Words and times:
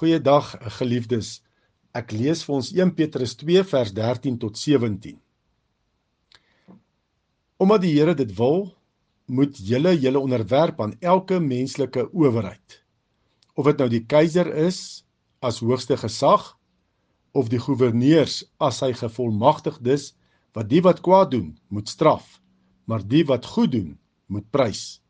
Goeiedag 0.00 0.54
geliefdes. 0.78 1.42
Ek 1.92 2.14
lees 2.16 2.40
vir 2.46 2.54
ons 2.56 2.68
1 2.72 2.94
Petrus 2.96 3.34
2 3.36 3.60
vers 3.68 3.90
13 3.92 4.38
tot 4.40 4.56
17. 4.56 5.18
Omdat 7.60 7.82
die 7.82 7.90
Here 7.98 8.14
dit 8.16 8.30
wil, 8.38 8.62
moet 9.28 9.58
julle 9.60 9.92
julle 10.00 10.22
onderwerp 10.22 10.80
aan 10.80 10.94
elke 11.04 11.36
menslike 11.44 12.06
owerheid. 12.16 12.78
Of 13.60 13.68
dit 13.68 13.82
nou 13.82 13.88
die 13.92 14.00
keiser 14.08 14.48
is 14.62 15.02
as 15.44 15.60
hoogste 15.60 15.98
gesag 16.00 16.46
of 17.36 17.50
die 17.52 17.60
goewerneurs 17.60 18.38
as 18.56 18.80
hy 18.80 18.94
gevolmagtigdes 18.96 20.14
wat 20.56 20.70
die 20.70 20.80
wat 20.86 21.02
kwaad 21.04 21.34
doen 21.34 21.50
moet 21.68 21.92
straf, 21.92 22.38
maar 22.88 23.04
die 23.04 23.26
wat 23.28 23.44
goed 23.52 23.76
doen 23.76 23.92
moet 24.32 24.48
prys. 24.48 25.02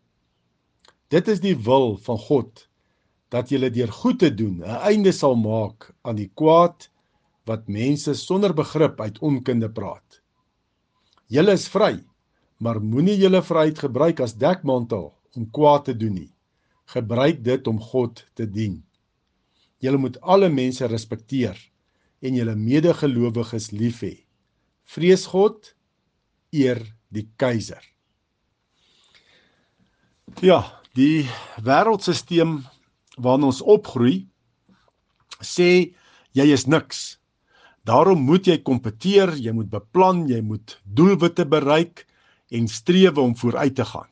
Dit 1.14 1.30
is 1.30 1.38
die 1.46 1.54
wil 1.54 1.94
van 2.08 2.18
God 2.26 2.66
dat 3.30 3.50
julle 3.50 3.70
deur 3.70 3.92
goed 3.92 4.18
te 4.18 4.30
doen 4.34 4.60
'n 4.60 4.80
einde 4.90 5.12
sal 5.12 5.36
maak 5.36 5.92
aan 6.02 6.16
die 6.16 6.30
kwaad 6.34 6.90
wat 7.46 7.68
mense 7.68 8.14
sonder 8.14 8.54
begrip 8.54 9.00
uit 9.00 9.18
onkunde 9.18 9.70
praat. 9.70 10.20
Julle 11.26 11.52
is 11.52 11.68
vry, 11.68 12.04
maar 12.58 12.80
moenie 12.82 13.16
julle 13.16 13.42
vryheid 13.42 13.78
gebruik 13.78 14.20
as 14.20 14.34
dekmantel 14.34 15.14
om 15.36 15.50
kwaad 15.50 15.84
te 15.84 15.94
doen 15.96 16.14
nie. 16.14 16.32
Gebruik 16.90 17.44
dit 17.44 17.66
om 17.66 17.78
God 17.80 18.26
te 18.34 18.46
dien. 18.46 18.82
Julle 19.78 19.96
moet 19.96 20.20
alle 20.20 20.48
mense 20.48 20.86
respekteer 20.86 21.56
en 22.20 22.34
julle 22.34 22.56
medegelowiges 22.56 23.70
lief 23.70 24.02
hê. 24.02 24.16
Vrees 24.84 25.24
God, 25.26 25.74
eer 26.50 26.82
die 27.08 27.28
keiser. 27.36 27.82
Ja, 30.42 30.82
die 30.94 31.26
wêreldstelsel 31.62 32.58
waarin 33.16 33.48
ons 33.50 33.62
opgroei 33.62 34.26
sê 35.40 35.94
jy 36.36 36.46
is 36.52 36.66
niks. 36.66 37.18
Daarom 37.88 38.20
moet 38.22 38.46
jy 38.46 38.58
kompeteer, 38.62 39.32
jy 39.40 39.52
moet 39.56 39.70
beplan, 39.72 40.26
jy 40.28 40.40
moet 40.44 40.76
doelwitte 40.84 41.46
bereik 41.48 42.04
en 42.52 42.68
streef 42.68 43.18
om 43.18 43.34
vooruit 43.36 43.74
te 43.74 43.84
gaan. 43.84 44.08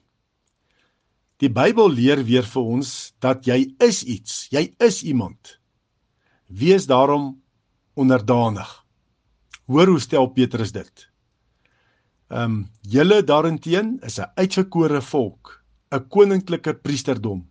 Die 1.39 1.51
Bybel 1.53 1.93
leer 1.95 2.25
weer 2.27 2.47
vir 2.49 2.71
ons 2.79 3.13
dat 3.23 3.47
jy 3.47 3.69
is 3.85 4.03
iets, 4.03 4.49
jy 4.51 4.73
is 4.83 5.05
iemand. 5.07 5.59
Wees 6.49 6.89
daarom 6.89 7.37
onderdanig. 7.95 8.71
Hoor 9.69 9.93
hoe 9.93 10.01
stel 10.01 10.31
Petrus 10.33 10.73
dit? 10.73 11.07
Ehm 12.29 12.43
um, 12.45 12.57
julle 12.83 13.23
daarenteen 13.23 13.99
is 14.05 14.19
'n 14.19 14.33
uitgekore 14.37 15.01
volk, 15.01 15.62
'n 15.93 16.09
koninklike 16.09 16.75
priesterdom 16.75 17.47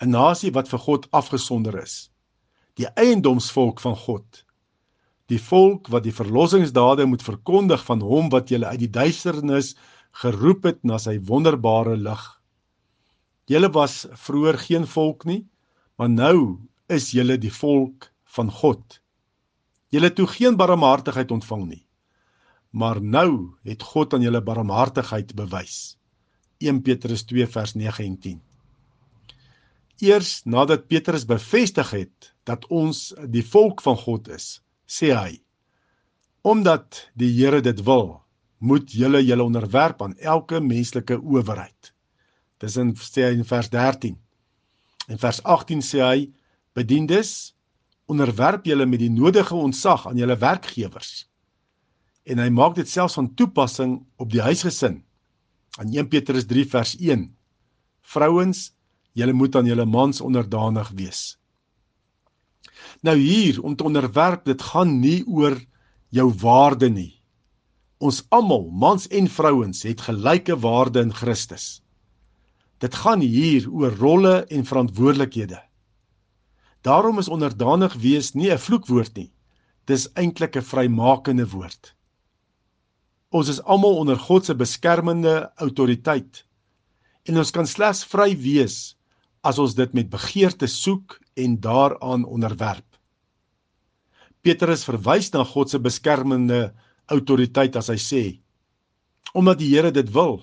'n 0.00 0.10
nasie 0.10 0.52
wat 0.54 0.68
vir 0.68 0.78
God 0.78 1.10
afgesonder 1.10 1.82
is. 1.82 2.10
Die 2.78 2.86
eiendomsvolk 2.86 3.80
van 3.80 3.96
God. 3.96 4.44
Die 5.28 5.40
volk 5.42 5.88
wat 5.92 6.04
die 6.06 6.14
verlossingsdade 6.14 7.06
moet 7.06 7.22
verkondig 7.22 7.84
van 7.84 8.00
hom 8.00 8.30
wat 8.30 8.48
julle 8.48 8.66
uit 8.66 8.78
die 8.78 8.90
duisternis 8.90 9.74
geroep 10.22 10.64
het 10.64 10.84
na 10.84 10.98
sy 10.98 11.18
wonderbare 11.18 11.96
lig. 11.96 12.22
Julle 13.48 13.70
was 13.74 14.06
vroeër 14.12 14.58
geen 14.58 14.86
volk 14.86 15.24
nie, 15.24 15.42
maar 15.96 16.08
nou 16.08 16.58
is 16.88 17.10
julle 17.10 17.38
die 17.38 17.52
volk 17.52 18.08
van 18.36 18.50
God. 18.50 19.00
Julle 19.88 20.12
toe 20.12 20.26
geen 20.26 20.56
barmhartigheid 20.56 21.30
ontvang 21.32 21.68
nie. 21.68 21.84
Maar 22.70 23.00
nou 23.02 23.54
het 23.64 23.82
God 23.82 24.14
aan 24.14 24.22
julle 24.22 24.42
barmhartigheid 24.44 25.34
bewys. 25.34 25.96
1 26.60 26.82
Petrus 26.82 27.24
2 27.24 27.46
vers 27.46 27.74
9 27.74 28.04
en 28.04 28.18
10. 28.20 28.42
Eers 29.98 30.44
nadat 30.44 30.86
Petrus 30.86 31.24
bevestig 31.26 31.90
het 31.90 32.30
dat 32.46 32.66
ons 32.70 33.10
die 33.26 33.42
volk 33.42 33.82
van 33.82 33.96
God 33.98 34.28
is, 34.30 34.60
sê 34.86 35.10
hy: 35.10 35.40
Omdat 36.46 37.10
die 37.18 37.32
Here 37.34 37.60
dit 37.60 37.82
wil, 37.82 38.20
moet 38.58 38.92
julle 38.94 39.24
julle 39.24 39.42
onderwerp 39.42 40.02
aan 40.02 40.14
elke 40.18 40.60
menslike 40.62 41.18
owerheid. 41.18 41.92
Dis 42.62 42.78
in 42.78 42.94
sê 42.94 43.26
hy 43.26 43.34
in 43.38 43.46
vers 43.46 43.70
13. 43.74 44.14
In 45.08 45.18
vers 45.18 45.42
18 45.42 45.82
sê 45.82 46.02
hy: 46.02 46.28
Bediendes, 46.78 47.54
onderwerp 48.06 48.66
julle 48.70 48.86
met 48.86 49.02
die 49.02 49.10
nodige 49.10 49.54
ontzag 49.54 50.06
aan 50.06 50.18
julle 50.18 50.38
werkgewers. 50.38 51.26
En 52.28 52.38
hy 52.38 52.48
maak 52.54 52.76
dit 52.78 52.88
selfs 52.88 53.18
van 53.18 53.32
toepassing 53.34 53.98
op 54.16 54.30
die 54.30 54.42
huisgesin. 54.44 55.02
Aan 55.78 55.90
1 55.90 56.08
Petrus 56.08 56.46
3 56.46 56.64
vers 56.70 56.94
1. 56.98 57.28
Vrouens, 58.14 58.68
Julle 59.18 59.34
moet 59.34 59.56
aan 59.58 59.66
julle 59.66 59.86
mans 59.86 60.20
onderdanig 60.22 60.90
wees. 60.94 61.22
Nou 63.02 63.16
hier 63.18 63.58
om 63.62 63.74
te 63.76 63.84
onderwerp, 63.84 64.44
dit 64.46 64.62
gaan 64.62 64.98
nie 65.02 65.24
oor 65.26 65.58
jou 66.14 66.28
waarde 66.40 66.88
nie. 66.90 67.12
Ons 67.98 68.22
almal, 68.30 68.68
mans 68.70 69.08
en 69.10 69.26
vrouens, 69.26 69.82
het 69.82 70.04
gelyke 70.06 70.54
waarde 70.62 71.02
in 71.02 71.14
Christus. 71.14 71.80
Dit 72.78 72.94
gaan 72.94 73.20
hier 73.20 73.66
oor 73.70 73.96
rolle 73.98 74.34
en 74.54 74.64
verantwoordelikhede. 74.64 75.58
Daarom 76.86 77.18
is 77.18 77.28
onderdanig 77.28 77.94
wees 77.98 78.34
nie 78.34 78.52
'n 78.52 78.58
vloekwoord 78.58 79.16
nie. 79.16 79.32
Dis 79.86 80.08
eintlik 80.14 80.56
'n 80.56 80.62
vrymakende 80.62 81.48
woord. 81.48 81.94
Ons 83.30 83.48
is 83.48 83.62
almal 83.62 83.96
onder 83.96 84.16
God 84.16 84.44
se 84.44 84.54
beskermende 84.54 85.50
autoriteit 85.56 86.44
en 87.24 87.38
ons 87.38 87.50
kan 87.50 87.66
slegs 87.66 88.04
vry 88.04 88.36
wees 88.36 88.97
as 89.46 89.58
ons 89.58 89.74
dit 89.74 89.92
met 89.94 90.10
begeerte 90.10 90.66
soek 90.66 91.18
en 91.38 91.56
daaraan 91.60 92.24
onderwerp. 92.24 92.86
Petrus 94.42 94.84
verwys 94.86 95.30
na 95.34 95.44
God 95.44 95.70
se 95.70 95.78
beskermende 95.82 96.72
autoriteit 97.10 97.76
as 97.76 97.90
hy 97.92 97.98
sê 98.02 98.24
omdat 99.36 99.58
die 99.60 99.68
Here 99.74 99.90
dit 99.92 100.08
wil. 100.14 100.38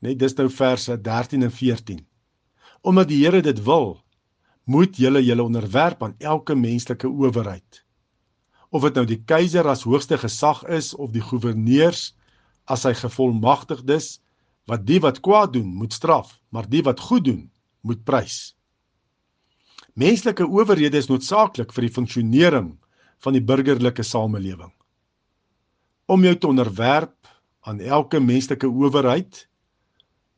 Net 0.00 0.18
dis 0.18 0.32
nou 0.38 0.48
verse 0.48 0.94
13 1.04 1.44
en 1.44 1.52
14. 1.52 2.00
Omdat 2.80 3.10
die 3.10 3.20
Here 3.20 3.42
dit 3.44 3.60
wil, 3.66 3.98
moet 4.64 4.96
julle 4.96 5.20
julle 5.20 5.44
onderwerp 5.44 6.02
aan 6.02 6.14
elke 6.18 6.56
menslike 6.56 7.08
owerheid. 7.08 7.82
Of 8.72 8.86
dit 8.88 8.96
nou 8.96 9.04
die 9.06 9.20
keiser 9.28 9.68
as 9.68 9.84
hoogste 9.84 10.16
gesag 10.18 10.64
is 10.72 10.94
of 10.94 11.12
die 11.12 11.22
goewerneurs 11.22 12.14
as 12.64 12.86
hy 12.88 12.94
gevolmagtigdes 12.96 14.18
wat 14.64 14.86
die 14.88 15.00
wat 15.04 15.20
kwaad 15.20 15.52
doen 15.52 15.68
moet 15.68 15.92
straf, 15.92 16.38
maar 16.48 16.64
die 16.68 16.82
wat 16.82 17.00
goed 17.04 17.28
doen 17.28 17.50
moet 17.84 18.04
prys. 18.04 18.54
Menslike 19.94 20.46
owerhede 20.48 20.98
is 20.98 21.10
noodsaaklik 21.10 21.72
vir 21.76 21.86
die 21.86 21.94
funksionering 21.94 22.72
van 23.22 23.36
die 23.36 23.44
burgerlike 23.44 24.02
samelewing. 24.04 24.72
Om 26.10 26.24
jou 26.26 26.34
te 26.36 26.50
onderwerp 26.50 27.30
aan 27.64 27.80
elke 27.80 28.20
menslike 28.20 28.68
owerheid 28.68 29.44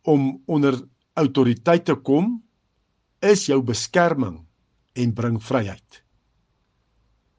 om 0.06 0.36
onder 0.46 0.78
autoriteit 1.18 1.86
te 1.88 1.96
kom 1.96 2.36
is 3.24 3.46
jou 3.48 3.62
beskerming 3.64 4.42
en 4.96 5.14
bring 5.16 5.40
vryheid. 5.42 6.02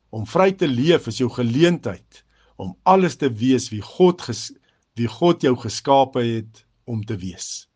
Om 0.09 0.25
vry 0.25 0.51
te 0.57 0.67
leef 0.67 1.07
is 1.11 1.21
jou 1.21 1.29
geleentheid 1.31 2.23
om 2.57 2.73
alles 2.89 3.19
te 3.21 3.29
wees 3.29 3.69
wie 3.69 3.83
God 3.85 4.23
ges, 4.25 4.49
wie 4.97 5.07
God 5.07 5.45
jou 5.45 5.53
geskape 5.61 6.23
het 6.25 6.63
om 6.89 7.03
te 7.05 7.15
wees. 7.21 7.67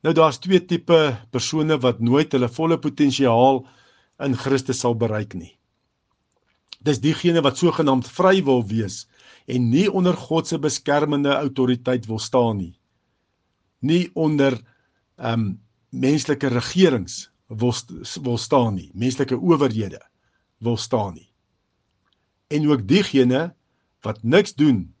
Nou 0.00 0.14
daar's 0.16 0.38
twee 0.40 0.64
tipe 0.64 0.98
persone 1.30 1.76
wat 1.80 2.00
nooit 2.00 2.32
hulle 2.32 2.48
volle 2.48 2.78
potensiaal 2.80 3.64
in 4.24 4.36
Christus 4.36 4.80
sal 4.80 4.96
bereik 4.96 5.34
nie. 5.36 5.52
Dis 6.80 7.00
diegene 7.04 7.42
wat 7.44 7.60
sogenaamd 7.60 8.08
vry 8.08 8.38
wil 8.44 8.62
wees 8.68 9.04
en 9.50 9.68
nie 9.72 9.88
onder 9.92 10.16
God 10.16 10.48
se 10.48 10.58
beskermende 10.58 11.34
autoriteit 11.34 12.06
wil 12.08 12.18
staan 12.18 12.56
nie. 12.62 12.76
Nie 13.80 14.08
onder 14.14 14.56
ehm 15.20 15.40
um, 15.40 15.58
menslike 15.90 16.46
regerings 16.48 17.30
wil 17.48 17.74
wil 18.22 18.38
staan 18.38 18.76
nie, 18.78 18.90
menslike 18.94 19.34
owerhede 19.36 19.98
wil 20.62 20.76
staan 20.76 21.14
nie. 21.14 21.26
En 22.48 22.68
ook 22.70 22.86
diegene 22.88 23.54
wat 24.06 24.22
niks 24.22 24.54
doen 24.54 24.94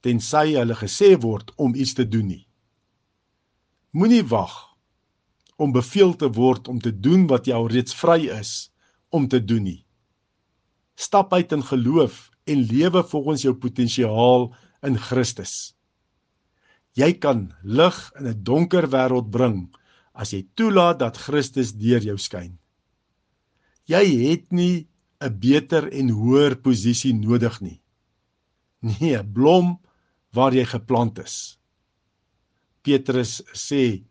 tensy 0.00 0.52
hulle 0.52 0.76
gesê 0.76 1.14
word 1.18 1.54
om 1.56 1.74
iets 1.74 1.94
te 1.94 2.04
doen 2.08 2.26
nie. 2.26 2.46
Moenie 3.92 4.22
wag 4.24 4.52
om 5.60 5.72
beveel 5.72 6.14
te 6.16 6.30
word 6.32 6.68
om 6.72 6.78
te 6.80 6.90
doen 7.04 7.26
wat 7.28 7.44
jy 7.46 7.56
al 7.58 7.68
reeds 7.68 7.92
vry 7.92 8.24
is 8.32 8.72
om 9.12 9.26
te 9.28 9.36
doen 9.44 9.66
nie. 9.68 9.82
Stap 10.96 11.34
uit 11.36 11.52
in 11.52 11.64
geloof 11.68 12.30
en 12.48 12.64
lewe 12.70 13.02
volgens 13.10 13.44
jou 13.44 13.52
potensiaal 13.52 14.48
in 14.88 14.96
Christus. 14.96 15.74
Jy 16.96 17.12
kan 17.20 17.50
lig 17.62 17.98
in 18.16 18.32
'n 18.32 18.42
donker 18.44 18.88
wêreld 18.88 19.28
bring 19.30 19.68
as 20.14 20.32
jy 20.32 20.42
toelaat 20.56 20.98
dat 20.98 21.16
Christus 21.16 21.72
deur 21.72 22.00
jou 22.00 22.16
skyn. 22.16 22.58
Jy 23.84 24.04
het 24.28 24.52
nie 24.52 24.88
'n 25.20 25.38
beter 25.38 25.92
en 25.92 26.08
hoër 26.08 26.56
posisie 26.56 27.12
nodig 27.12 27.60
nie. 27.60 27.80
Nee, 28.80 29.22
blom 29.22 29.78
waar 30.32 30.54
jy 30.54 30.64
geplant 30.64 31.18
is. 31.18 31.58
Petrus 32.82 33.40
sê 33.54 34.02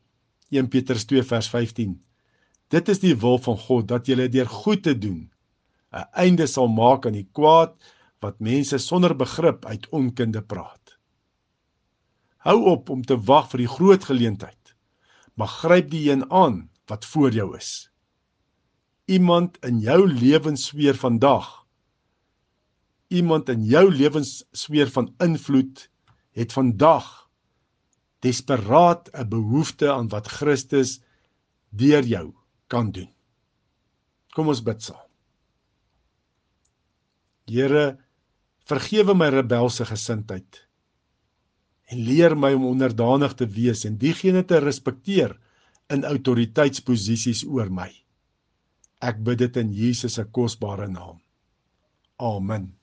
1 0.51 0.69
Petrus 0.73 1.06
2 1.09 1.23
vers 1.27 1.50
15 1.51 1.95
Dit 2.71 2.89
is 2.94 3.01
die 3.03 3.15
wil 3.19 3.39
van 3.44 3.57
God 3.59 3.88
dat 3.91 4.07
jy 4.07 4.27
deur 4.31 4.47
goed 4.47 4.83
te 4.88 4.95
doen 4.95 5.29
'n 5.91 6.07
einde 6.25 6.47
sal 6.47 6.68
maak 6.71 7.06
aan 7.06 7.19
die 7.19 7.29
kwaad 7.39 7.75
wat 8.23 8.39
mense 8.39 8.77
sonder 8.79 9.15
begrip 9.15 9.65
uit 9.65 9.89
onkunde 9.89 10.41
praat. 10.41 10.97
Hou 12.38 12.59
op 12.73 12.89
om 12.89 13.01
te 13.03 13.18
wag 13.18 13.50
vir 13.51 13.57
die 13.65 13.73
groot 13.77 14.03
geleentheid, 14.03 14.75
maar 15.35 15.47
gryp 15.47 15.89
die 15.91 16.12
een 16.12 16.23
aan 16.31 16.69
wat 16.88 17.06
voor 17.06 17.31
jou 17.31 17.57
is. 17.57 17.89
Iemand 19.06 19.57
in 19.65 19.79
jou 19.79 20.07
lewenssfeer 20.07 20.95
vandag 20.95 21.62
iemand 23.12 23.50
in 23.50 23.63
jou 23.68 23.91
lewenssfeer 23.91 24.89
van 24.89 25.13
invloed 25.19 25.89
het 26.31 26.53
vandag 26.56 27.27
desperaat 28.21 29.09
'n 29.13 29.29
behoefte 29.29 29.91
aan 29.91 30.09
wat 30.09 30.27
Christus 30.27 31.00
deur 31.69 32.03
jou 32.03 32.33
kan 32.68 32.91
doen. 32.91 33.09
Kom 34.33 34.47
ons 34.47 34.63
bid 34.63 34.81
saam. 34.81 35.07
Here, 37.51 37.97
vergewe 38.63 39.13
my 39.13 39.29
rebelse 39.29 39.85
gesindheid 39.85 40.68
en 41.91 42.00
leer 42.07 42.38
my 42.39 42.53
om 42.56 42.69
onderdanig 42.69 43.33
te 43.35 43.45
wees 43.45 43.83
en 43.85 43.97
diegene 44.00 44.45
te 44.47 44.59
respekteer 44.63 45.33
in 45.91 46.06
autoriteitsposisies 46.07 47.44
oor 47.44 47.69
my. 47.69 47.89
Ek 49.03 49.19
bid 49.25 49.41
dit 49.44 49.57
in 49.57 49.73
Jesus 49.75 50.15
se 50.15 50.23
kosbare 50.23 50.88
naam. 50.88 51.19
Amen. 52.21 52.81